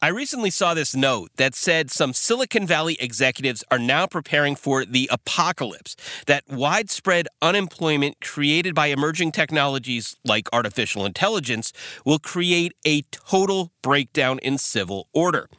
I 0.00 0.08
recently 0.10 0.50
saw 0.50 0.74
this 0.74 0.94
note 0.94 1.32
that 1.38 1.56
said 1.56 1.90
some 1.90 2.12
Silicon 2.12 2.68
Valley 2.68 2.96
executives 3.00 3.64
are 3.68 3.80
now 3.80 4.06
preparing 4.06 4.54
for 4.54 4.84
the 4.84 5.08
apocalypse, 5.10 5.96
that 6.28 6.44
widespread 6.46 7.26
unemployment 7.42 8.20
created 8.20 8.76
by 8.76 8.86
emerging 8.86 9.32
technologies 9.32 10.14
like 10.24 10.48
artificial 10.52 11.04
intelligence 11.04 11.72
will 12.04 12.20
create 12.20 12.74
a 12.86 13.02
total 13.10 13.72
breakdown 13.82 14.38
in 14.38 14.56
civil 14.56 15.08
order. 15.12 15.50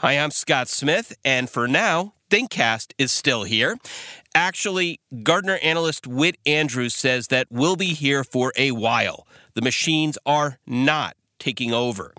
Hi, 0.00 0.12
I'm 0.12 0.30
Scott 0.30 0.68
Smith, 0.68 1.14
and 1.22 1.50
for 1.50 1.68
now, 1.68 2.14
ThinkCast 2.30 2.94
is 2.96 3.12
still 3.12 3.44
here. 3.44 3.76
Actually, 4.34 4.98
Gartner 5.22 5.58
analyst 5.62 6.06
Whit 6.06 6.38
Andrews 6.46 6.94
says 6.94 7.26
that 7.26 7.48
we'll 7.50 7.76
be 7.76 7.92
here 7.92 8.24
for 8.24 8.50
a 8.56 8.70
while. 8.70 9.26
The 9.52 9.60
machines 9.60 10.16
are 10.24 10.58
not 10.66 11.16
taking 11.38 11.74
over. 11.74 12.14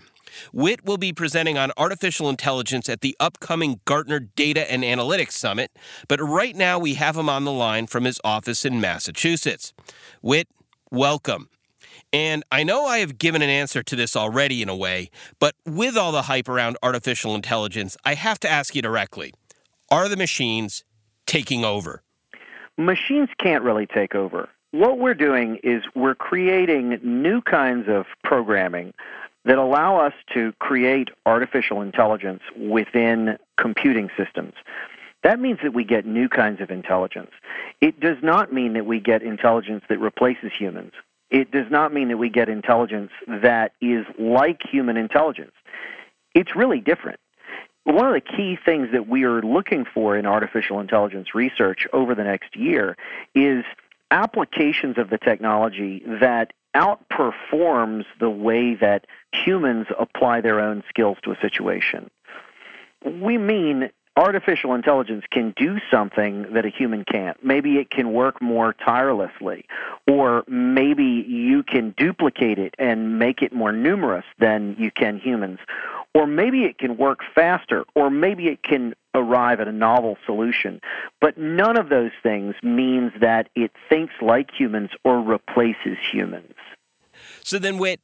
Whit 0.52 0.86
will 0.86 0.98
be 0.98 1.14
presenting 1.14 1.58
on 1.58 1.72
artificial 1.78 2.30
intelligence 2.30 2.90
at 2.90 3.02
the 3.02 3.16
upcoming 3.20 3.82
Gartner 3.86 4.20
Data 4.20 4.72
and 4.72 4.84
Analytics 4.84 5.32
Summit, 5.32 5.72
but 6.08 6.20
right 6.22 6.56
now 6.56 6.80
we 6.80 6.96
have 6.96 7.18
him 7.18 7.30
on 7.30 7.46
the 7.46 7.52
line 7.52 7.88
from 7.88 8.04
his 8.04 8.20
office 8.24 8.66
in 8.66 8.82
Massachusetts. 8.82 9.74
Whit, 10.22 10.48
welcome. 10.92 11.50
And 12.14 12.44
I 12.52 12.64
know 12.64 12.86
I 12.86 13.00
have 13.00 13.18
given 13.18 13.42
an 13.42 13.50
answer 13.50 13.84
to 13.84 13.96
this 13.96 14.16
already 14.16 14.62
in 14.62 14.70
a 14.70 14.76
way, 14.76 15.10
but 15.40 15.56
with 15.66 15.98
all 15.98 16.12
the 16.12 16.24
hype 16.24 16.48
around 16.48 16.78
artificial 16.82 17.36
intelligence, 17.36 17.98
I 18.06 18.14
have 18.14 18.40
to 18.42 18.50
ask 18.50 18.76
you 18.76 18.82
directly 18.82 19.34
Are 19.92 20.08
the 20.08 20.18
machines 20.18 20.84
taking 21.26 21.66
over? 21.66 22.04
Machines 22.78 23.30
can't 23.38 23.64
really 23.64 23.86
take 23.86 24.16
over. 24.16 24.50
What 24.72 25.00
we're 25.00 25.14
doing 25.14 25.60
is 25.64 25.84
we're 25.96 26.16
creating 26.16 27.00
new 27.02 27.42
kinds 27.42 27.88
of 27.88 28.06
programming 28.24 28.94
that 29.46 29.58
allow 29.58 29.98
us 29.98 30.14
to 30.34 30.54
create 30.60 31.10
artificial 31.26 31.82
intelligence 31.82 32.42
within 32.58 33.38
computing 33.58 34.10
systems. 34.18 34.54
That 35.24 35.40
means 35.40 35.60
that 35.64 35.74
we 35.74 35.84
get 35.84 36.06
new 36.06 36.30
kinds 36.30 36.62
of 36.62 36.70
intelligence. 36.70 37.32
It 37.82 38.00
does 38.00 38.18
not 38.22 38.54
mean 38.54 38.74
that 38.74 38.86
we 38.86 39.00
get 39.00 39.24
intelligence 39.24 39.84
that 39.90 40.00
replaces 40.00 40.52
humans. 40.58 40.92
It 41.32 41.52
does 41.52 41.70
not 41.72 41.94
mean 41.94 42.10
that 42.10 42.18
we 42.18 42.30
get 42.30 42.50
intelligence 42.50 43.12
that 43.28 43.74
is 43.82 44.06
like 44.20 44.62
human 44.62 44.98
intelligence. 44.98 45.54
It's 46.34 46.56
really 46.56 46.80
different. 46.80 47.20
One 47.86 48.08
of 48.08 48.14
the 48.14 48.22
key 48.22 48.58
things 48.64 48.90
that 48.94 49.08
we 49.08 49.24
are 49.24 49.42
looking 49.42 49.86
for 49.86 50.18
in 50.18 50.26
artificial 50.26 50.80
intelligence 50.80 51.36
research 51.36 51.88
over 51.94 52.16
the 52.16 52.24
next 52.24 52.56
year 52.56 52.98
is 53.34 53.64
applications 54.12 54.98
of 54.98 55.10
the 55.10 55.18
technology 55.18 56.04
that 56.06 56.54
outperforms 56.76 58.06
the 58.20 58.30
way 58.30 58.76
that 58.76 59.06
humans 59.32 59.88
apply 59.98 60.42
their 60.42 60.60
own 60.60 60.84
skills 60.90 61.18
to 61.24 61.32
a 61.32 61.40
situation. 61.40 62.10
We 63.04 63.38
mean 63.38 63.90
artificial 64.18 64.74
intelligence 64.74 65.26
can 65.30 65.54
do 65.58 65.80
something 65.92 66.54
that 66.54 66.66
a 66.66 66.70
human 66.70 67.04
can't. 67.04 67.44
Maybe 67.44 67.78
it 67.78 67.90
can 67.90 68.14
work 68.14 68.42
more 68.42 68.74
tirelessly, 68.74 69.66
or 70.08 70.44
maybe 70.48 71.04
you 71.04 71.64
can 71.64 71.94
duplicate 71.98 72.58
it 72.58 72.76
and 72.80 73.20
make 73.20 73.42
it 73.42 73.54
more 73.54 73.72
numerous 73.72 74.26
than 74.40 74.76
you 74.80 74.92
can 74.92 75.20
humans, 75.20 75.60
or 76.14 76.28
maybe 76.28 76.64
it 76.64 76.78
can 76.78 76.96
work 76.98 77.20
faster, 77.34 77.84
or 77.94 78.10
maybe 78.10 78.48
it 78.48 78.64
can 78.64 78.96
arrive 79.16 79.60
at 79.60 79.68
a 79.68 79.72
novel 79.72 80.18
solution. 80.26 80.82
But 81.22 81.38
none 81.38 81.78
of 81.78 81.90
those 81.90 82.12
things 82.22 82.56
means 82.62 83.12
that 83.22 83.50
it 83.56 83.72
thinks 83.90 84.14
like 84.22 84.50
humans 84.52 84.92
or 85.04 85.22
replaces 85.22 85.98
humans. 86.12 86.54
So 87.42 87.58
then, 87.58 87.78
Whit, 87.78 88.02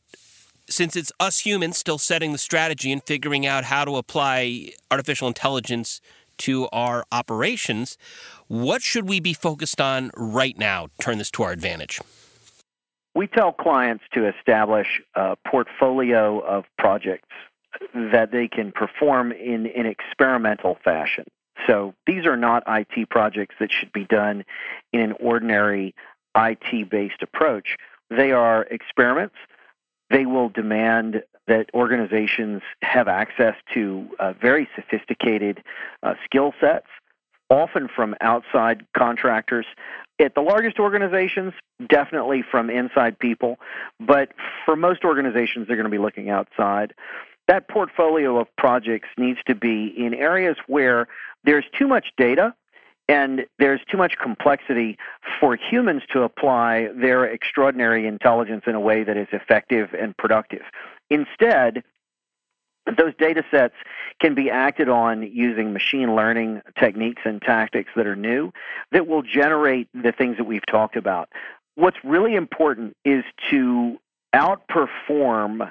since 0.69 0.95
it's 0.95 1.11
us 1.19 1.39
humans 1.39 1.77
still 1.77 1.97
setting 1.97 2.31
the 2.31 2.37
strategy 2.37 2.91
and 2.91 3.03
figuring 3.03 3.45
out 3.45 3.65
how 3.65 3.85
to 3.85 3.97
apply 3.97 4.71
artificial 4.89 5.27
intelligence 5.27 6.01
to 6.37 6.67
our 6.71 7.05
operations, 7.11 7.97
what 8.47 8.81
should 8.81 9.07
we 9.07 9.19
be 9.19 9.33
focused 9.33 9.79
on 9.81 10.11
right 10.15 10.57
now? 10.57 10.87
Turn 10.99 11.17
this 11.17 11.29
to 11.31 11.43
our 11.43 11.51
advantage. 11.51 11.99
We 13.13 13.27
tell 13.27 13.51
clients 13.51 14.05
to 14.13 14.27
establish 14.27 15.01
a 15.15 15.35
portfolio 15.45 16.39
of 16.39 16.63
projects 16.77 17.27
that 17.93 18.31
they 18.31 18.47
can 18.47 18.71
perform 18.71 19.31
in 19.31 19.67
an 19.67 19.85
experimental 19.85 20.77
fashion. 20.83 21.25
So 21.67 21.93
these 22.07 22.25
are 22.25 22.37
not 22.37 22.63
IT 22.67 23.09
projects 23.09 23.55
that 23.59 23.71
should 23.71 23.91
be 23.91 24.05
done 24.05 24.43
in 24.93 25.01
an 25.01 25.13
ordinary 25.19 25.93
IT 26.35 26.89
based 26.89 27.21
approach. 27.21 27.77
They 28.09 28.31
are 28.31 28.63
experiments. 28.63 29.35
They 30.09 30.25
will 30.25 30.49
demand 30.49 31.23
that 31.47 31.69
organizations 31.73 32.61
have 32.81 33.07
access 33.07 33.55
to 33.73 34.07
uh, 34.19 34.33
very 34.33 34.67
sophisticated 34.75 35.63
uh, 36.03 36.13
skill 36.25 36.53
sets, 36.59 36.87
often 37.49 37.87
from 37.93 38.15
outside 38.21 38.85
contractors. 38.97 39.65
At 40.19 40.35
the 40.35 40.41
largest 40.41 40.79
organizations, 40.79 41.53
definitely 41.87 42.43
from 42.49 42.69
inside 42.69 43.17
people, 43.17 43.57
but 43.99 44.29
for 44.65 44.75
most 44.75 45.03
organizations, 45.03 45.67
they're 45.67 45.75
going 45.75 45.85
to 45.85 45.89
be 45.89 45.97
looking 45.97 46.29
outside 46.29 46.93
that 47.51 47.67
portfolio 47.67 48.39
of 48.39 48.47
projects 48.57 49.09
needs 49.17 49.39
to 49.45 49.53
be 49.53 49.93
in 49.97 50.13
areas 50.13 50.55
where 50.67 51.05
there's 51.43 51.65
too 51.77 51.85
much 51.85 52.13
data 52.15 52.55
and 53.09 53.45
there's 53.59 53.81
too 53.91 53.97
much 53.97 54.15
complexity 54.17 54.97
for 55.37 55.57
humans 55.57 56.01
to 56.13 56.21
apply 56.21 56.87
their 56.95 57.25
extraordinary 57.25 58.07
intelligence 58.07 58.63
in 58.67 58.73
a 58.73 58.79
way 58.79 59.03
that 59.03 59.17
is 59.17 59.27
effective 59.33 59.89
and 59.99 60.15
productive. 60.15 60.61
Instead, 61.09 61.83
those 62.97 63.13
data 63.19 63.43
sets 63.51 63.75
can 64.21 64.33
be 64.33 64.49
acted 64.49 64.87
on 64.87 65.21
using 65.21 65.73
machine 65.73 66.15
learning 66.15 66.61
techniques 66.79 67.23
and 67.25 67.41
tactics 67.41 67.91
that 67.97 68.07
are 68.07 68.15
new 68.15 68.53
that 68.93 69.07
will 69.07 69.23
generate 69.23 69.89
the 69.93 70.13
things 70.13 70.37
that 70.37 70.45
we've 70.45 70.65
talked 70.67 70.95
about. 70.95 71.27
What's 71.75 71.97
really 72.01 72.35
important 72.35 72.95
is 73.03 73.25
to 73.49 73.99
outperform 74.33 75.69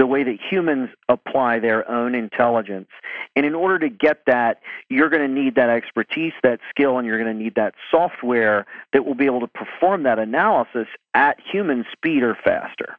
the 0.00 0.06
way 0.06 0.22
that 0.22 0.38
humans 0.40 0.88
apply 1.10 1.58
their 1.58 1.88
own 1.90 2.14
intelligence. 2.14 2.88
And 3.36 3.44
in 3.44 3.54
order 3.54 3.78
to 3.80 3.90
get 3.90 4.24
that, 4.24 4.62
you're 4.88 5.10
going 5.10 5.20
to 5.20 5.28
need 5.28 5.56
that 5.56 5.68
expertise, 5.68 6.32
that 6.42 6.58
skill, 6.70 6.96
and 6.96 7.06
you're 7.06 7.22
going 7.22 7.36
to 7.36 7.38
need 7.38 7.54
that 7.56 7.74
software 7.90 8.64
that 8.94 9.04
will 9.04 9.14
be 9.14 9.26
able 9.26 9.40
to 9.40 9.46
perform 9.46 10.04
that 10.04 10.18
analysis 10.18 10.86
at 11.12 11.36
human 11.52 11.84
speed 11.92 12.22
or 12.22 12.34
faster. 12.34 12.96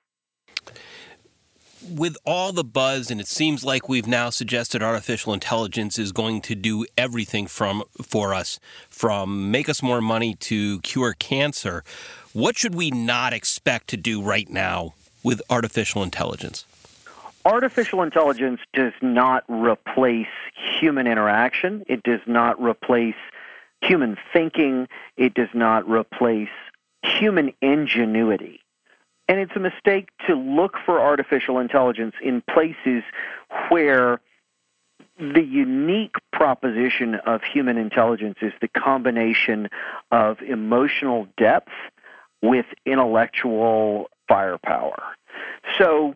With 1.89 2.17
all 2.23 2.53
the 2.53 2.63
buzz, 2.63 3.09
and 3.09 3.19
it 3.19 3.25
seems 3.25 3.66
like 3.66 3.89
we've 3.89 4.06
now 4.06 4.29
suggested 4.29 4.83
artificial 4.83 5.33
intelligence 5.33 5.97
is 5.97 6.12
going 6.12 6.41
to 6.41 6.53
do 6.53 6.85
everything 6.95 7.47
from 7.47 7.81
for 8.03 8.35
us, 8.35 8.59
from 8.91 9.50
make 9.50 9.68
us 9.68 9.81
more 9.81 10.01
money 10.01 10.35
to 10.35 10.79
cure 10.81 11.13
cancer. 11.13 11.83
What 12.33 12.59
should 12.59 12.75
we 12.75 12.91
not 12.91 13.33
expect 13.33 13.88
to 13.88 13.97
do 13.97 14.22
right 14.22 14.47
now 14.47 14.94
with 15.23 15.41
artificial 15.50 16.03
intelligence? 16.03 16.68
Artificial 17.46 18.02
intelligence 18.02 18.59
does 18.74 18.94
not 19.02 19.44
replace 19.47 20.28
human 20.79 21.07
interaction. 21.07 21.84
It 21.88 22.03
does 22.03 22.22
not 22.25 22.62
replace 22.62 23.16
human 23.81 24.18
thinking. 24.34 24.88
It 25.18 25.34
does 25.34 25.50
not 25.53 25.88
replace 25.90 26.50
human 27.03 27.53
ingenuity. 27.62 28.62
And 29.28 29.40
it's 29.40 29.56
a 29.56 29.59
mistake 29.59 30.09
to 30.28 30.35
look 30.35 30.75
for 30.85 31.00
artificial 31.00 31.59
intelligence 31.59 32.16
in 32.22 32.41
places 32.41 33.03
where 33.69 34.19
the 35.18 35.44
unique 35.44 36.16
proposition 36.34 37.16
of 37.16 37.41
human 37.44 37.78
intelligence 37.78 38.38
is 38.41 38.53
the 38.62 38.68
combination 38.68 39.69
of 40.12 40.41
emotional 40.41 41.28
depth 41.38 41.72
with 42.41 42.66
intellectual 42.85 44.09
firepower. 44.28 45.01
So 45.78 46.16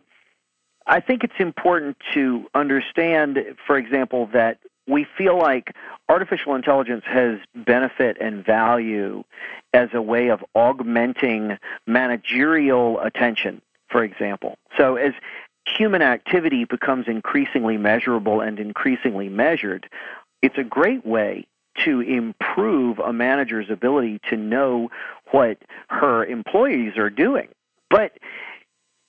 I 0.86 1.00
think 1.00 1.24
it's 1.24 1.34
important 1.38 1.96
to 2.14 2.46
understand, 2.54 3.38
for 3.66 3.76
example, 3.76 4.28
that 4.32 4.58
we 4.86 5.04
feel 5.18 5.36
like 5.36 5.74
artificial 6.08 6.54
intelligence 6.54 7.04
has 7.06 7.38
benefit 7.54 8.16
and 8.20 8.44
value 8.44 9.24
as 9.72 9.88
a 9.92 10.00
way 10.00 10.28
of 10.28 10.44
augmenting 10.54 11.58
managerial 11.86 13.00
attention, 13.00 13.60
for 13.88 14.04
example. 14.04 14.58
So 14.78 14.94
as 14.94 15.12
human 15.66 16.02
activity 16.02 16.64
becomes 16.64 17.08
increasingly 17.08 17.76
measurable 17.76 18.40
and 18.40 18.60
increasingly 18.60 19.28
measured, 19.28 19.88
it's 20.40 20.56
a 20.56 20.64
great 20.64 21.04
way 21.04 21.46
to 21.84 22.00
improve 22.00 22.98
a 23.00 23.12
manager's 23.12 23.70
ability 23.70 24.20
to 24.30 24.36
know 24.36 24.88
what 25.32 25.58
her 25.88 26.24
employees 26.24 26.96
are 26.96 27.10
doing. 27.10 27.48
But 27.90 28.12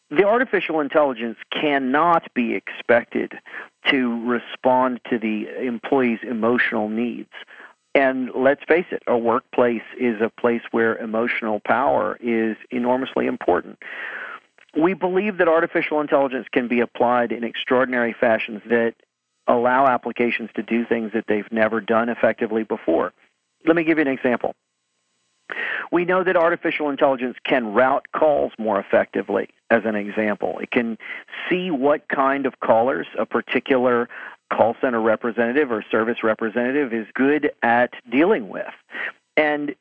the 0.09 0.23
artificial 0.23 0.79
intelligence 0.79 1.37
cannot 1.51 2.33
be 2.33 2.53
expected 2.55 3.33
to 3.87 4.25
respond 4.25 5.01
to 5.09 5.19
the 5.19 5.47
employee's 5.65 6.19
emotional 6.23 6.87
needs. 6.89 7.31
And 7.93 8.29
let's 8.35 8.63
face 8.67 8.85
it, 8.91 9.03
a 9.07 9.17
workplace 9.17 9.81
is 9.99 10.21
a 10.21 10.29
place 10.29 10.61
where 10.71 10.95
emotional 10.97 11.59
power 11.59 12.17
is 12.21 12.55
enormously 12.71 13.25
important. 13.25 13.79
we 14.75 14.93
believe 14.93 15.37
that 15.39 15.47
artificial 15.47 15.99
intelligence 16.01 16.47
can 16.51 16.67
be 16.67 16.79
applied 16.81 17.31
in 17.31 17.43
extraordinary 17.43 18.13
fashions 18.13 18.61
that 18.69 18.93
allow 19.47 19.87
applications 19.87 20.49
to 20.55 20.61
do 20.61 20.85
things 20.85 21.11
that 21.13 21.25
they've 21.27 21.51
never 21.51 21.81
done 21.81 22.09
effectively 22.09 22.63
before. 22.63 23.13
Let 23.65 23.75
me 23.75 23.83
give 23.83 23.97
you 23.97 24.03
an 24.03 24.07
example. 24.07 24.53
We 25.91 26.05
know 26.05 26.23
that 26.23 26.35
artificial 26.35 26.89
intelligence 26.89 27.37
can 27.43 27.73
route 27.73 28.07
calls 28.11 28.51
more 28.57 28.79
effectively, 28.79 29.49
as 29.69 29.83
an 29.85 29.95
example. 29.95 30.59
It 30.59 30.71
can 30.71 30.97
see 31.49 31.71
what 31.71 32.07
kind 32.09 32.45
of 32.45 32.59
callers 32.59 33.07
a 33.17 33.25
particular 33.25 34.09
call 34.51 34.75
center 34.79 35.01
representative 35.01 35.71
or 35.71 35.83
service 35.89 36.23
representative 36.23 36.93
is 36.93 37.07
good 37.13 37.51
at 37.63 37.93
dealing 38.09 38.49
with. 38.49 38.73
And 39.35 39.75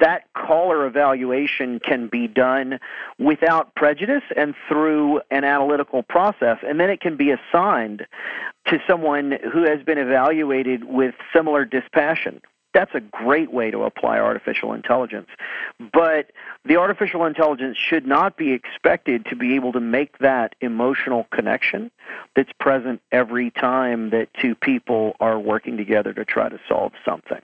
that 0.00 0.24
caller 0.34 0.84
evaluation 0.84 1.78
can 1.78 2.08
be 2.08 2.26
done 2.26 2.80
without 3.20 3.72
prejudice 3.76 4.24
and 4.36 4.52
through 4.68 5.20
an 5.30 5.44
analytical 5.44 6.02
process. 6.02 6.58
And 6.66 6.80
then 6.80 6.90
it 6.90 7.00
can 7.00 7.16
be 7.16 7.30
assigned 7.30 8.04
to 8.66 8.80
someone 8.88 9.38
who 9.52 9.62
has 9.62 9.80
been 9.84 9.98
evaluated 9.98 10.84
with 10.84 11.14
similar 11.32 11.64
dispassion. 11.64 12.40
That's 12.76 12.94
a 12.94 13.00
great 13.00 13.50
way 13.54 13.70
to 13.70 13.84
apply 13.84 14.18
artificial 14.18 14.74
intelligence. 14.74 15.28
But 15.94 16.32
the 16.66 16.76
artificial 16.76 17.24
intelligence 17.24 17.78
should 17.78 18.06
not 18.06 18.36
be 18.36 18.52
expected 18.52 19.24
to 19.30 19.34
be 19.34 19.54
able 19.54 19.72
to 19.72 19.80
make 19.80 20.18
that 20.18 20.54
emotional 20.60 21.26
connection 21.32 21.90
that's 22.34 22.52
present 22.60 23.00
every 23.10 23.50
time 23.50 24.10
that 24.10 24.28
two 24.38 24.54
people 24.54 25.16
are 25.20 25.38
working 25.38 25.78
together 25.78 26.12
to 26.12 26.26
try 26.26 26.50
to 26.50 26.60
solve 26.68 26.92
something. 27.02 27.40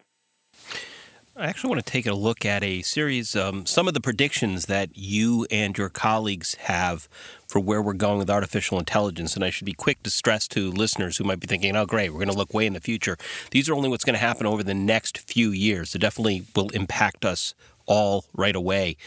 I 1.35 1.47
actually 1.47 1.71
want 1.71 1.87
to 1.87 1.91
take 1.91 2.05
a 2.05 2.13
look 2.13 2.45
at 2.45 2.63
a 2.63 2.83
series, 2.83 3.35
um, 3.35 3.65
some 3.65 3.89
of 3.89 3.95
the 3.95 4.03
predictions 4.03 4.67
that 4.67 4.91
you 4.93 5.47
and 5.51 5.77
your 5.79 5.89
colleagues 5.89 6.57
have 6.57 7.09
for 7.49 7.59
where 7.59 7.81
we're 7.81 7.95
going 7.95 8.19
with 8.19 8.29
artificial 8.29 8.79
intelligence. 8.79 9.35
And 9.35 9.43
I 9.43 9.49
should 9.49 9.65
be 9.65 9.73
quick 9.73 10.03
to 10.03 10.11
stress 10.11 10.47
to 10.49 10.71
listeners 10.71 11.17
who 11.17 11.25
might 11.25 11.41
be 11.41 11.47
thinking, 11.47 11.75
oh, 11.75 11.87
great, 11.87 12.11
we're 12.11 12.19
going 12.19 12.29
to 12.29 12.37
look 12.37 12.53
way 12.53 12.67
in 12.67 12.75
the 12.75 12.81
future. 12.81 13.17
These 13.51 13.71
are 13.71 13.75
only 13.75 13.89
what's 13.89 14.05
going 14.05 14.13
to 14.13 14.21
happen 14.21 14.47
over 14.47 14.63
the 14.63 14.75
next 14.75 15.21
few 15.21 15.53
years. 15.53 15.91
So 15.91 15.99
definitely 15.99 16.45
will 16.55 16.69
impact 16.71 17.25
us 17.25 17.55
all 17.87 18.27
right 18.35 18.55
away. 18.55 18.99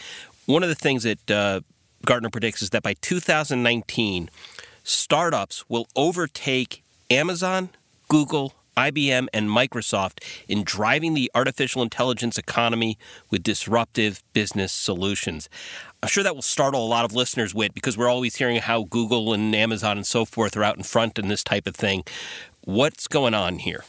One 0.46 0.64
of 0.64 0.68
the 0.68 0.74
things 0.74 1.04
that 1.04 1.30
uh, 1.30 1.60
Gartner 2.04 2.30
predicts 2.30 2.60
is 2.60 2.70
that 2.70 2.82
by 2.82 2.94
2019, 2.94 4.30
startups 4.82 5.70
will 5.70 5.86
overtake 5.94 6.82
Amazon, 7.08 7.68
Google, 8.08 8.52
IBM, 8.76 9.28
and 9.32 9.48
Microsoft 9.48 10.22
in 10.48 10.62
driving 10.62 11.14
the 11.14 11.30
artificial 11.34 11.82
intelligence 11.82 12.36
economy 12.36 12.98
with 13.30 13.42
disruptive 13.42 14.22
business 14.32 14.72
solutions. 14.72 15.48
I'm 16.02 16.08
sure 16.08 16.22
that 16.22 16.34
will 16.34 16.42
startle 16.42 16.84
a 16.84 16.86
lot 16.86 17.04
of 17.04 17.14
listeners 17.14 17.54
with 17.54 17.74
because 17.74 17.96
we're 17.96 18.08
always 18.08 18.36
hearing 18.36 18.58
how 18.58 18.84
Google 18.84 19.32
and 19.32 19.54
Amazon 19.54 19.96
and 19.96 20.06
so 20.06 20.24
forth 20.24 20.56
are 20.56 20.64
out 20.64 20.76
in 20.76 20.82
front 20.82 21.18
in 21.18 21.28
this 21.28 21.42
type 21.42 21.66
of 21.66 21.74
thing. 21.74 22.04
What's 22.64 23.08
going 23.08 23.34
on 23.34 23.58
here? 23.58 23.84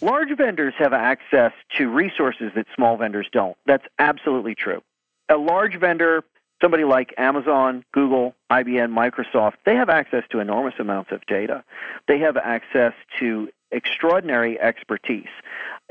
Large 0.00 0.36
vendors 0.36 0.74
have 0.78 0.92
access 0.92 1.52
to 1.76 1.88
resources 1.88 2.52
that 2.54 2.66
small 2.74 2.96
vendors 2.96 3.28
don't. 3.32 3.56
That's 3.66 3.84
absolutely 3.98 4.54
true. 4.54 4.82
A 5.28 5.36
large 5.36 5.76
vendor 5.78 6.24
somebody 6.60 6.84
like 6.84 7.14
Amazon, 7.18 7.84
Google, 7.92 8.34
IBM, 8.50 8.92
Microsoft, 8.92 9.54
they 9.64 9.74
have 9.74 9.88
access 9.88 10.24
to 10.30 10.40
enormous 10.40 10.74
amounts 10.78 11.12
of 11.12 11.24
data. 11.26 11.64
They 12.08 12.18
have 12.18 12.36
access 12.36 12.92
to 13.18 13.48
extraordinary 13.70 14.58
expertise. 14.60 15.28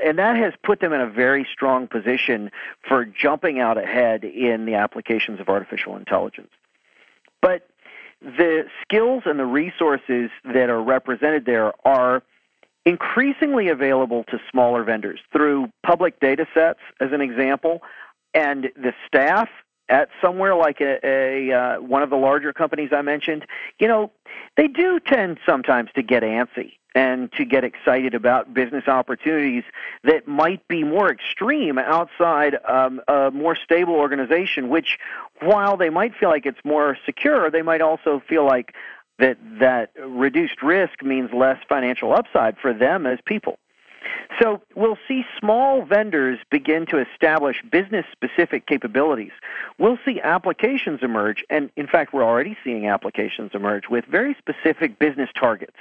And 0.04 0.18
that 0.18 0.36
has 0.36 0.54
put 0.62 0.80
them 0.80 0.92
in 0.92 1.00
a 1.00 1.08
very 1.08 1.46
strong 1.52 1.86
position 1.86 2.50
for 2.86 3.04
jumping 3.04 3.60
out 3.60 3.78
ahead 3.78 4.24
in 4.24 4.64
the 4.64 4.74
applications 4.74 5.38
of 5.38 5.48
artificial 5.48 5.96
intelligence. 5.96 6.50
But 7.40 7.68
the 8.20 8.64
skills 8.82 9.24
and 9.26 9.38
the 9.38 9.44
resources 9.44 10.30
that 10.44 10.70
are 10.70 10.82
represented 10.82 11.44
there 11.44 11.72
are 11.86 12.22
increasingly 12.86 13.68
available 13.68 14.24
to 14.24 14.38
smaller 14.50 14.82
vendors 14.82 15.20
through 15.32 15.70
public 15.84 16.18
data 16.20 16.46
sets, 16.54 16.80
as 17.00 17.12
an 17.12 17.20
example, 17.20 17.82
and 18.34 18.70
the 18.76 18.92
staff 19.06 19.48
at 19.88 20.08
somewhere 20.20 20.54
like 20.54 20.80
a, 20.80 20.98
a 21.04 21.52
uh, 21.52 21.80
one 21.80 22.02
of 22.02 22.10
the 22.10 22.16
larger 22.16 22.52
companies 22.52 22.90
I 22.92 23.02
mentioned, 23.02 23.46
you 23.78 23.88
know, 23.88 24.10
they 24.56 24.68
do 24.68 24.98
tend 25.00 25.38
sometimes 25.46 25.90
to 25.94 26.02
get 26.02 26.22
antsy 26.22 26.74
and 26.94 27.30
to 27.32 27.44
get 27.44 27.64
excited 27.64 28.14
about 28.14 28.54
business 28.54 28.86
opportunities 28.86 29.64
that 30.04 30.28
might 30.28 30.66
be 30.68 30.84
more 30.84 31.10
extreme 31.10 31.76
outside 31.78 32.56
um, 32.68 33.00
a 33.08 33.30
more 33.32 33.56
stable 33.56 33.94
organization. 33.94 34.68
Which, 34.68 34.98
while 35.40 35.76
they 35.76 35.90
might 35.90 36.14
feel 36.14 36.28
like 36.28 36.46
it's 36.46 36.64
more 36.64 36.96
secure, 37.04 37.50
they 37.50 37.62
might 37.62 37.80
also 37.80 38.22
feel 38.28 38.44
like 38.44 38.74
that 39.18 39.38
that 39.60 39.90
reduced 39.98 40.62
risk 40.62 41.02
means 41.02 41.30
less 41.32 41.58
financial 41.68 42.12
upside 42.12 42.56
for 42.58 42.72
them 42.72 43.06
as 43.06 43.18
people. 43.24 43.58
So 44.40 44.62
we'll 44.74 44.98
see 45.06 45.24
small 45.38 45.84
vendors 45.84 46.38
begin 46.50 46.86
to 46.86 46.98
establish 46.98 47.62
business 47.70 48.04
specific 48.12 48.66
capabilities. 48.66 49.32
We'll 49.78 49.98
see 50.04 50.20
applications 50.20 51.00
emerge, 51.02 51.44
and 51.50 51.70
in 51.76 51.86
fact, 51.86 52.12
we're 52.12 52.24
already 52.24 52.56
seeing 52.64 52.86
applications 52.86 53.52
emerge 53.54 53.88
with 53.88 54.04
very 54.06 54.36
specific 54.40 54.98
business 54.98 55.30
targets 55.38 55.76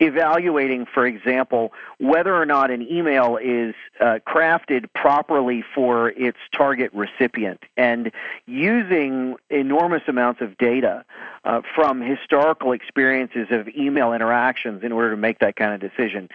evaluating, 0.00 0.86
for 0.92 1.06
example, 1.06 1.72
whether 1.98 2.34
or 2.34 2.44
not 2.44 2.70
an 2.70 2.82
email 2.82 3.38
is 3.42 3.74
uh, 4.00 4.18
crafted 4.26 4.86
properly 4.94 5.64
for 5.74 6.10
its 6.10 6.38
target 6.54 6.90
recipient 6.92 7.62
and 7.76 8.12
using 8.46 9.36
enormous 9.48 10.02
amounts 10.06 10.40
of 10.42 10.56
data 10.58 11.04
uh, 11.46 11.62
from 11.74 12.00
historical 12.00 12.72
experiences 12.72 13.46
of 13.50 13.68
email 13.68 14.12
interactions 14.12 14.82
in 14.82 14.90
order 14.90 15.10
to 15.10 15.16
make 15.16 15.38
that 15.38 15.54
kind 15.54 15.72
of 15.72 15.80
decision. 15.80 16.28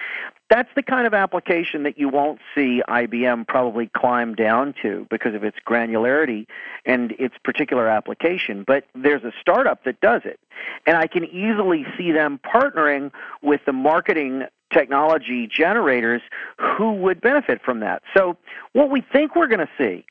That's 0.50 0.70
the 0.76 0.84
kind 0.84 1.06
of 1.06 1.14
application 1.14 1.84
that 1.84 1.98
you 1.98 2.08
won't 2.08 2.40
see 2.56 2.82
IBM 2.88 3.48
probably 3.48 3.88
climb 3.96 4.36
down 4.36 4.74
to 4.82 5.06
because 5.10 5.36
of 5.36 5.44
its 5.44 5.58
granularity 5.68 6.48
and 6.86 7.12
its 7.20 7.36
particular 7.44 7.88
application. 7.88 8.64
But 8.66 8.86
there's 8.96 9.24
a 9.24 9.34
startup 9.40 9.84
that 9.84 10.00
does 10.00 10.22
it. 10.24 10.40
And 10.88 10.98
I 10.98 11.08
can 11.08 11.26
easily 11.26 11.86
see 11.98 12.12
them 12.12 12.40
partnering 12.46 13.12
with 13.42 13.62
the 13.66 13.74
marketing 13.74 14.44
technology 14.72 15.48
generators 15.48 16.22
who 16.58 16.94
would 16.94 17.20
benefit 17.20 17.62
from 17.62 17.82
that. 17.82 18.02
So, 18.14 18.38
what 18.72 18.90
we 18.90 19.02
think 19.02 19.36
we're 19.36 19.48
going 19.48 19.60
to 19.60 19.70
see 19.78 20.06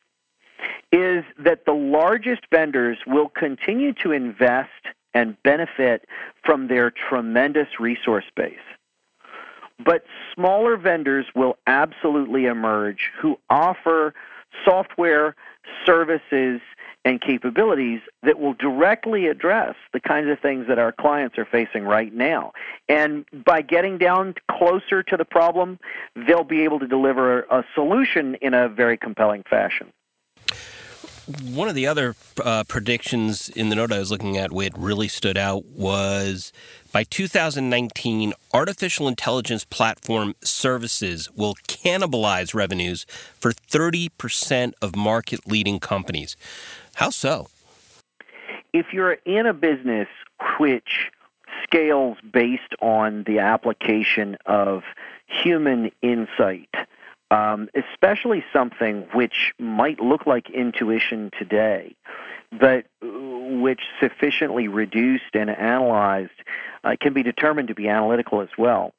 is 0.93 1.25
that 1.39 1.65
the 1.67 1.73
largest 1.73 2.43
vendors 2.51 2.99
will 3.07 3.29
continue 3.29 3.93
to 3.93 4.13
invest 4.13 4.71
and 5.15 5.41
benefit 5.43 6.07
from 6.45 6.69
their 6.69 6.91
tremendous 6.91 7.69
resource 7.79 8.25
base. 8.37 8.59
But 9.85 10.05
smaller 10.35 10.77
vendors 10.77 11.27
will 11.35 11.57
absolutely 11.67 12.47
emerge 12.47 13.11
who 13.21 13.39
offer 13.49 14.15
software, 14.65 15.37
services, 15.87 16.61
and 17.05 17.21
capabilities 17.21 18.01
that 18.23 18.39
will 18.39 18.53
directly 18.53 19.27
address 19.27 19.75
the 19.93 20.01
kinds 20.01 20.29
of 20.29 20.39
things 20.39 20.67
that 20.69 20.79
our 20.79 20.93
clients 20.93 21.39
are 21.39 21.47
facing 21.47 21.85
right 21.85 22.13
now. 22.13 22.53
And 22.89 23.25
by 23.45 23.63
getting 23.63 23.97
down 23.97 24.35
closer 24.51 25.03
to 25.05 25.17
the 25.17 25.25
problem, 25.25 25.79
they'll 26.15 26.45
be 26.45 26.63
able 26.63 26.79
to 26.79 26.87
deliver 26.87 27.43
a 27.43 27.65
solution 27.75 28.35
in 28.37 28.53
a 28.53 28.69
very 28.69 28.99
compelling 28.99 29.45
fashion. 29.49 29.93
One 31.31 31.69
of 31.69 31.75
the 31.75 31.87
other 31.87 32.17
uh, 32.43 32.65
predictions 32.65 33.49
in 33.51 33.69
the 33.69 33.77
note 33.77 33.93
I 33.93 33.99
was 33.99 34.11
looking 34.11 34.37
at, 34.37 34.53
which 34.53 34.73
really 34.77 35.07
stood 35.07 35.37
out, 35.37 35.65
was 35.67 36.53
by 36.93 37.05
2019, 37.05 38.33
artificial 38.53 39.07
intelligence 39.07 39.65
platform 39.65 40.35
services 40.43 41.31
will 41.37 41.55
cannibalize 41.69 42.53
revenues 42.53 43.07
for 43.39 43.53
30% 43.53 44.73
of 44.83 44.97
market 44.97 45.47
leading 45.47 45.79
companies. 45.79 46.37
How 46.95 47.11
so? 47.11 47.49
If 48.73 48.93
you're 48.93 49.19
in 49.25 49.47
a 49.47 49.55
business 49.55 50.09
which 50.59 51.11
scales 51.63 52.19
based 52.33 52.75
on 52.83 53.25
the 53.25 53.39
application 53.39 54.37
of 54.47 54.83
human 55.27 55.93
insight, 56.03 56.75
um, 57.31 57.69
especially 57.75 58.45
something 58.53 59.07
which 59.13 59.53
might 59.59 60.01
look 60.01 60.27
like 60.27 60.51
intuition 60.51 61.31
today, 61.39 61.95
but 62.53 62.87
which 63.01 63.81
sufficiently 64.01 64.69
reduced 64.69 65.35
and 65.35 65.51
analyzed 65.51 66.31
uh, 66.85 66.97
can 67.01 67.13
be 67.13 67.23
determined 67.23 67.69
to 67.69 67.75
be 67.75 67.89
analytical 67.89 68.41
as 68.41 68.49
well, 68.59 68.93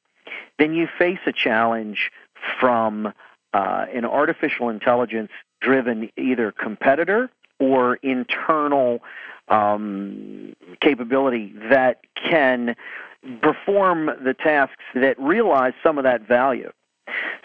then 0.58 0.74
you 0.74 0.88
face 0.98 1.18
a 1.26 1.32
challenge 1.32 2.10
from 2.58 3.12
uh, 3.52 3.86
an 3.92 4.04
artificial 4.04 4.68
intelligence 4.70 5.30
driven 5.60 6.10
either 6.16 6.52
competitor 6.52 7.30
or 7.58 7.96
internal 7.96 9.00
um, 9.48 10.54
capability 10.80 11.54
that 11.68 12.00
can 12.16 12.74
perform 13.40 14.06
the 14.24 14.34
tasks 14.34 14.82
that 14.94 15.18
realize 15.20 15.74
some 15.82 15.98
of 15.98 16.04
that 16.04 16.26
value. 16.26 16.72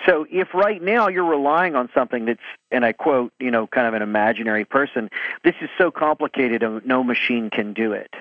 So 0.06 0.26
if 0.32 0.54
right 0.54 0.82
now 0.82 1.08
you're 1.08 1.26
relying 1.26 1.76
on 1.76 1.90
something 1.94 2.26
that's, 2.26 2.40
and 2.72 2.86
I 2.86 2.94
quote, 2.94 3.34
you 3.40 3.52
know, 3.52 3.68
kind 3.68 3.88
of 3.88 3.94
an 3.94 4.02
imaginary 4.02 4.66
person, 4.66 5.10
this 5.44 5.56
is 5.62 5.70
so 5.78 5.92
complicated, 5.92 6.64
no 6.86 7.04
machine 7.04 7.50
can 7.50 7.74
do 7.74 7.92
it. 7.92 8.14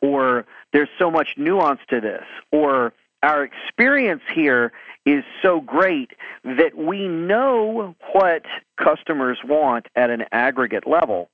Or 0.00 0.46
there's 0.72 0.88
so 0.98 1.10
much 1.10 1.34
nuance 1.36 1.80
to 1.88 2.00
this. 2.00 2.24
Or 2.52 2.92
our 3.22 3.42
experience 3.42 4.22
here 4.32 4.72
is 5.06 5.24
so 5.42 5.60
great 5.60 6.12
that 6.44 6.76
we 6.76 7.08
know 7.08 7.94
what 8.12 8.44
customers 8.76 9.38
want 9.44 9.88
at 9.96 10.10
an 10.10 10.24
aggregate 10.32 10.86
level. 10.86 11.28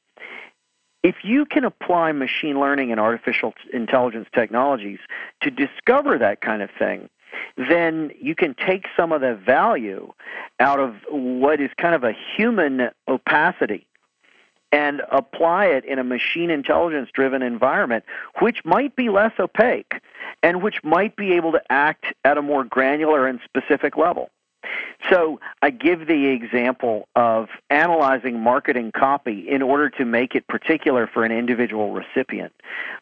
If 1.02 1.17
you 1.25 1.47
can 1.47 1.64
apply 1.64 2.12
machine 2.12 2.61
learning 2.61 2.90
and 2.90 3.00
artificial 3.00 3.55
intelligence 3.73 4.29
technologies 4.35 4.99
to 5.40 5.50
discover 5.50 6.19
that 6.19 6.43
kind 6.43 6.62
of 6.62 6.71
thing, 6.79 7.09
then 7.57 8.11
you 8.21 8.35
can 8.35 8.55
take 8.55 8.87
some 8.97 9.13
of 9.13 9.21
the 9.21 9.35
value 9.35 10.13
out 10.59 10.81
of 10.81 10.97
what 11.11 11.61
is 11.61 11.71
kind 11.77 11.95
of 11.95 12.05
a 12.05 12.13
human 12.37 12.91
opacity 13.09 13.87
and 14.73 15.03
apply 15.11 15.67
it 15.67 15.85
in 15.85 15.99
a 15.99 16.05
machine 16.05 16.51
intelligence 16.51 17.11
driven 17.13 17.43
environment, 17.43 18.05
which 18.41 18.65
might 18.65 18.95
be 18.95 19.09
less 19.09 19.33
opaque 19.39 19.95
and 20.43 20.63
which 20.63 20.83
might 20.85 21.17
be 21.17 21.33
able 21.33 21.53
to 21.53 21.61
act 21.71 22.07
at 22.25 22.39
a 22.39 22.43
more 22.43 22.65
granular 22.65 23.27
and 23.27 23.41
specific 23.45 23.97
level. 23.97 24.31
So 25.09 25.40
I 25.62 25.71
give 25.71 26.07
the 26.07 26.26
example 26.26 27.09
of 27.17 27.49
analyzing 27.71 28.40
marketing 28.40 28.93
copy 28.93 29.49
in 29.49 29.62
order 29.62 29.88
to 29.90 30.05
make 30.05 30.35
it 30.35 30.47
particular 30.47 31.07
for 31.07 31.25
an 31.25 31.33
individual 31.33 31.93
recipient. 31.93 32.52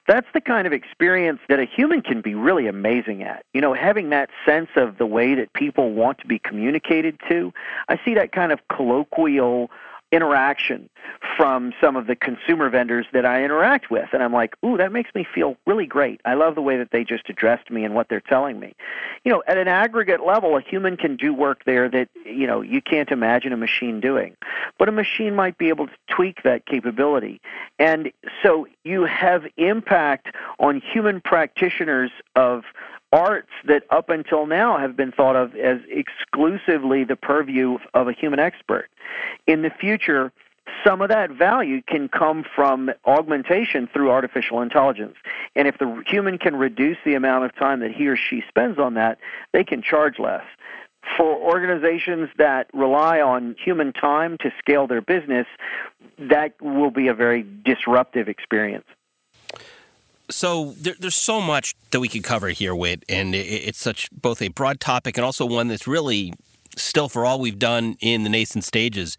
That's 0.07 0.27
the 0.33 0.41
kind 0.41 0.67
of 0.67 0.73
experience 0.73 1.41
that 1.49 1.59
a 1.59 1.65
human 1.65 2.03
can 2.03 2.21
be 2.21 2.35
really 2.35 2.67
amazing 2.67 3.23
at. 3.23 3.45
You 3.53 3.61
know, 3.61 3.75
having 3.75 4.11
that 4.11 4.31
sense 4.47 4.71
of 4.77 4.99
the 4.99 5.07
way 5.07 5.35
that 5.35 5.53
people 5.53 5.93
want 5.93 6.19
to 6.19 6.27
be 6.27 6.39
communicated 6.39 7.19
to. 7.29 7.53
I 7.89 7.99
see 8.05 8.15
that 8.15 8.33
kind 8.33 8.53
of 8.53 8.61
colloquial 8.69 9.71
interaction 10.11 10.89
from 11.37 11.73
some 11.81 11.97
of 11.97 12.07
the 12.07 12.17
consumer 12.17 12.71
vendors 12.71 13.07
that 13.13 13.27
I 13.27 13.45
interact 13.45 13.91
with. 13.91 14.09
And 14.13 14.23
I'm 14.23 14.33
like, 14.33 14.57
ooh, 14.65 14.77
that 14.77 14.93
makes 14.93 15.15
me 15.15 15.27
feel 15.35 15.57
really 15.67 15.87
great. 15.87 16.21
I 16.25 16.35
love 16.35 16.55
the 16.55 16.63
way 16.63 16.79
that 16.79 16.91
they 16.91 17.05
just 17.05 17.29
addressed 17.29 17.71
me 17.71 17.85
and 17.85 17.95
what 17.95 18.09
they're 18.09 18.21
telling 18.21 18.59
me. 18.59 18.75
You 19.25 19.33
know, 19.33 19.43
at 19.47 19.59
an 19.59 19.69
aggregate 19.69 20.25
level, 20.25 20.57
a 20.57 20.61
human 20.61 20.97
can 20.97 21.17
do 21.17 21.35
work 21.35 21.65
there 21.65 21.89
that, 21.91 22.09
you 22.25 22.47
know, 22.47 22.63
you 22.63 22.81
can't 22.81 23.11
imagine 23.11 23.53
a 23.53 23.57
machine 23.57 24.01
doing. 24.01 24.37
But 24.79 24.89
a 24.89 24.93
machine 24.93 25.35
might 25.35 25.59
be 25.59 25.69
able 25.69 25.87
to 25.87 25.93
tweak 26.09 26.43
that 26.43 26.67
capability. 26.67 27.41
And 27.79 28.11
so 28.43 28.67
you 28.85 29.05
have 29.05 29.45
impact 29.57 30.29
on 30.59 30.81
human 30.81 31.21
practitioners 31.21 32.11
of 32.35 32.65
arts 33.13 33.51
that 33.67 33.85
up 33.91 34.11
until 34.11 34.47
now 34.47 34.79
have 34.79 34.97
been 34.97 35.13
thought 35.13 35.37
of 35.37 35.55
as 35.57 35.79
exclusively 35.89 37.05
the 37.05 37.17
purview 37.17 37.79
of 37.95 38.09
a 38.09 38.13
human 38.13 38.39
expert. 38.39 38.89
In 39.47 39.63
the 39.63 39.71
future, 39.71 40.33
some 40.85 41.01
of 41.01 41.09
that 41.09 41.31
value 41.31 41.83
can 41.83 42.09
come 42.09 42.45
from 42.55 42.91
augmentation 43.07 43.89
through 43.93 44.11
artificial 44.11 44.61
intelligence. 44.61 45.17
And 45.57 45.67
if 45.67 45.79
the 45.79 46.03
human 46.07 46.39
can 46.39 46.57
reduce 46.57 46.99
the 47.05 47.15
amount 47.15 47.45
of 47.45 47.55
time 47.57 47.81
that 47.81 47.93
he 47.93 48.07
or 48.09 48.17
she 48.17 48.43
spends 48.49 48.79
on 48.79 48.95
that, 48.95 49.19
they 49.53 49.65
can 49.65 49.83
charge 49.83 50.19
less. 50.19 50.45
For 51.17 51.35
organizations 51.35 52.29
that 52.37 52.69
rely 52.75 53.21
on 53.21 53.57
human 53.63 53.95
time 53.95 54.37
to 54.39 54.53
scale 54.59 54.87
their 54.87 55.01
business, 55.01 55.47
that 56.19 56.61
will 56.61 56.91
be 56.91 57.09
a 57.09 57.15
very 57.15 57.47
disruptive 57.65 58.29
experience 58.29 58.85
so 60.31 60.75
there, 60.79 60.95
there's 60.99 61.15
so 61.15 61.41
much 61.41 61.75
that 61.91 62.01
we 62.01 62.09
could 62.09 62.25
cover 62.25 62.49
here, 62.49 62.75
Whit, 62.75 63.05
and 63.09 63.35
it, 63.35 63.47
it's 63.47 63.79
such 63.79 64.09
both 64.11 64.43
a 64.43 64.49
broad 64.49 64.81
topic 64.81 65.17
and 65.17 65.25
also 65.25 65.47
one 65.47 65.69
that's 65.69 65.87
really 65.87 66.33
still 66.77 67.09
for 67.09 67.25
all 67.25 67.41
we've 67.41 67.59
done 67.59 67.97
in 68.01 68.23
the 68.23 68.29
nascent 68.29 68.65
stages. 68.65 69.19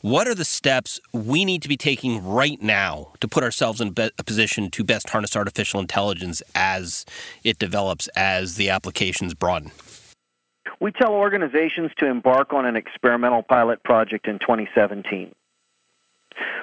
What 0.00 0.28
are 0.28 0.34
the 0.34 0.44
steps 0.44 1.00
we 1.12 1.44
need 1.44 1.62
to 1.62 1.68
be 1.68 1.76
taking 1.76 2.24
right 2.24 2.60
now 2.60 3.12
to 3.20 3.28
put 3.28 3.42
ourselves 3.42 3.80
in 3.80 3.94
a 3.98 4.24
position 4.24 4.70
to 4.70 4.84
best 4.84 5.10
harness 5.10 5.36
artificial 5.36 5.80
intelligence 5.80 6.42
as 6.54 7.04
it 7.42 7.58
develops, 7.58 8.08
as 8.08 8.56
the 8.56 8.70
applications 8.70 9.34
broaden? 9.34 9.72
We 10.80 10.92
tell 10.92 11.12
organizations 11.12 11.90
to 11.98 12.06
embark 12.06 12.52
on 12.52 12.64
an 12.64 12.76
experimental 12.76 13.42
pilot 13.42 13.82
project 13.82 14.26
in 14.26 14.38
2017. 14.38 15.32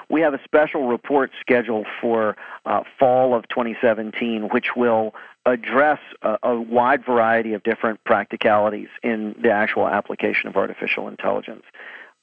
We 0.10 0.22
have 0.22 0.34
a 0.34 0.39
special 0.43 0.88
report 0.88 1.31
scheduled 1.39 1.88
for 2.01 2.36
uh, 2.65 2.84
fall 3.00 3.36
of 3.36 3.48
2017, 3.50 4.50
which 4.50 4.75
will 4.75 5.13
address 5.46 6.00
a, 6.22 6.38
a, 6.43 6.60
wide 6.60 7.05
variety 7.05 7.53
of 7.53 7.63
different 7.63 8.03
practicalities 8.03 8.89
in 9.03 9.36
the 9.41 9.51
actual 9.51 9.88
application 9.88 10.50
of 10.50 10.57
artificial 10.57 11.07
intelligence. 11.07 11.63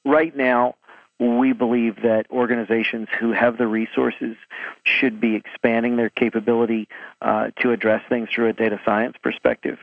Right 0.03 0.35
now, 0.35 0.75
we 1.19 1.53
believe 1.53 2.01
that 2.03 2.27
organizations 2.29 3.07
who 3.19 3.31
have 3.31 3.57
the 3.57 3.67
resources 3.67 4.35
should 4.83 5.19
be 5.19 5.35
expanding 5.35 5.95
their 5.95 6.09
capability 6.09 6.87
uh, 7.21 7.51
to 7.61 7.71
address 7.71 8.03
things 8.09 8.29
through 8.33 8.49
a 8.49 8.53
data 8.53 8.79
science 8.85 9.15
perspective 9.21 9.79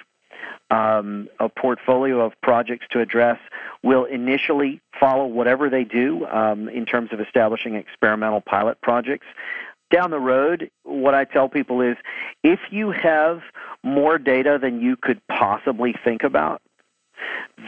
um, 0.71 1.29
a 1.39 1.49
portfolio 1.49 2.21
of 2.25 2.33
projects 2.43 2.87
to 2.91 3.01
address 3.01 3.39
will 3.83 4.05
initially 4.05 4.81
follow 4.99 5.27
whatever 5.27 5.69
they 5.69 5.85
do 5.85 6.27
um, 6.27 6.69
in 6.69 6.87
terms 6.87 7.13
of 7.13 7.21
establishing 7.21 7.75
experimental 7.75 8.41
pilot 8.41 8.81
projects. 8.81 9.27
Down 9.91 10.11
the 10.11 10.21
road, 10.21 10.71
what 10.85 11.15
I 11.15 11.25
tell 11.25 11.49
people 11.49 11.83
is 11.83 11.97
if 12.43 12.61
you 12.71 12.93
have 12.93 13.43
more 13.83 14.19
data 14.19 14.59
than 14.61 14.81
you 14.81 14.97
could 14.97 15.21
possibly 15.29 15.95
think 16.05 16.23
about, 16.23 16.63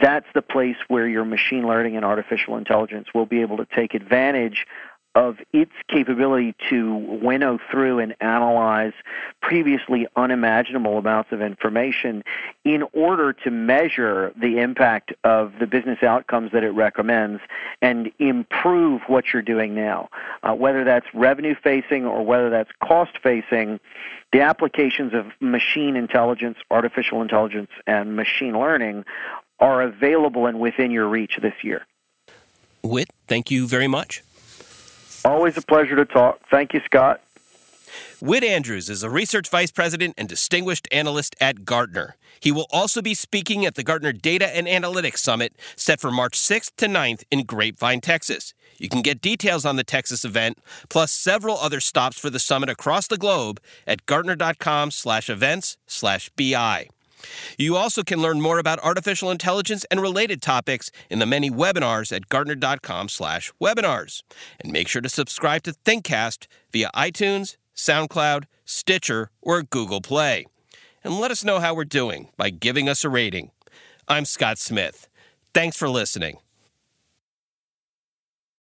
that's 0.01 0.25
the 0.33 0.41
place 0.41 0.77
where 0.87 1.07
your 1.07 1.25
machine 1.25 1.67
learning 1.67 1.95
and 1.95 2.03
artificial 2.03 2.57
intelligence 2.57 3.07
will 3.13 3.25
be 3.25 3.41
able 3.41 3.57
to 3.57 3.67
take 3.75 3.93
advantage 3.93 4.65
of 5.15 5.37
its 5.53 5.71
capability 5.87 6.53
to 6.69 6.95
winnow 6.95 7.57
through 7.71 7.99
and 7.99 8.13
analyze 8.19 8.91
previously 9.41 10.05
unimaginable 10.17 10.97
amounts 10.97 11.31
of 11.31 11.41
information 11.41 12.21
in 12.65 12.83
order 12.93 13.31
to 13.31 13.49
measure 13.49 14.33
the 14.35 14.59
impact 14.59 15.13
of 15.23 15.53
the 15.59 15.65
business 15.65 16.03
outcomes 16.03 16.51
that 16.51 16.63
it 16.65 16.71
recommends 16.71 17.41
and 17.81 18.11
improve 18.19 19.01
what 19.07 19.31
you're 19.31 19.41
doing 19.41 19.73
now. 19.73 20.09
Uh, 20.43 20.53
whether 20.53 20.83
that's 20.83 21.07
revenue 21.13 21.55
facing 21.63 22.05
or 22.05 22.25
whether 22.25 22.49
that's 22.49 22.71
cost 22.83 23.17
facing, 23.23 23.79
the 24.33 24.41
applications 24.41 25.13
of 25.13 25.27
machine 25.39 25.95
intelligence, 25.95 26.57
artificial 26.69 27.21
intelligence, 27.21 27.69
and 27.87 28.17
machine 28.17 28.59
learning 28.59 29.05
are 29.61 29.81
available 29.81 30.45
and 30.45 30.59
within 30.59 30.91
your 30.91 31.07
reach 31.07 31.39
this 31.41 31.53
year. 31.63 31.85
Whit, 32.83 33.09
thank 33.27 33.49
you 33.49 33.65
very 33.65 33.87
much. 33.87 34.21
Always 35.25 35.57
a 35.57 35.61
pleasure 35.61 35.95
to 35.95 36.05
talk. 36.05 36.39
Thank 36.51 36.73
you, 36.73 36.81
Scott. 36.85 37.21
Whit 38.21 38.43
Andrews 38.43 38.89
is 38.89 39.03
a 39.03 39.09
research 39.09 39.49
vice 39.49 39.71
president 39.71 40.13
and 40.17 40.29
distinguished 40.29 40.87
analyst 40.91 41.35
at 41.41 41.65
Gartner. 41.65 42.15
He 42.39 42.51
will 42.51 42.67
also 42.71 43.01
be 43.01 43.13
speaking 43.13 43.65
at 43.65 43.75
the 43.75 43.83
Gartner 43.83 44.13
Data 44.13 44.55
and 44.55 44.67
Analytics 44.67 45.17
Summit 45.17 45.53
set 45.75 45.99
for 45.99 46.11
March 46.11 46.33
6th 46.33 46.75
to 46.77 46.85
9th 46.85 47.23
in 47.31 47.43
Grapevine, 47.43 48.01
Texas. 48.01 48.53
You 48.77 48.89
can 48.89 49.01
get 49.01 49.21
details 49.21 49.65
on 49.65 49.77
the 49.77 49.83
Texas 49.83 50.25
event, 50.25 50.59
plus 50.89 51.11
several 51.11 51.57
other 51.57 51.79
stops 51.79 52.19
for 52.19 52.29
the 52.29 52.39
summit 52.39 52.69
across 52.69 53.07
the 53.07 53.17
globe 53.17 53.59
at 53.87 54.05
gartner.com 54.05 54.91
slash 54.91 55.29
events 55.29 55.77
slash 55.87 56.29
BI. 56.35 56.89
You 57.57 57.75
also 57.75 58.03
can 58.03 58.21
learn 58.21 58.41
more 58.41 58.59
about 58.59 58.79
artificial 58.79 59.31
intelligence 59.31 59.85
and 59.91 60.01
related 60.01 60.41
topics 60.41 60.91
in 61.09 61.19
the 61.19 61.25
many 61.25 61.49
webinars 61.49 62.15
at 62.15 62.29
gartner.com/webinars. 62.29 64.23
And 64.59 64.71
make 64.71 64.87
sure 64.87 65.01
to 65.01 65.09
subscribe 65.09 65.63
to 65.63 65.73
ThinkCast 65.73 66.47
via 66.71 66.89
iTunes, 66.95 67.57
SoundCloud, 67.75 68.45
Stitcher, 68.65 69.31
or 69.41 69.63
Google 69.63 70.01
Play. 70.01 70.45
And 71.03 71.19
let 71.19 71.31
us 71.31 71.43
know 71.43 71.59
how 71.59 71.73
we're 71.73 71.85
doing 71.85 72.29
by 72.37 72.49
giving 72.49 72.89
us 72.89 73.03
a 73.03 73.09
rating. 73.09 73.51
I'm 74.07 74.25
Scott 74.25 74.57
Smith. 74.57 75.07
Thanks 75.53 75.77
for 75.77 75.89
listening. 75.89 76.37